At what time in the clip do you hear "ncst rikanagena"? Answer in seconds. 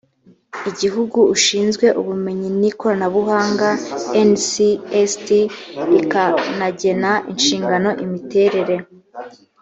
4.25-7.11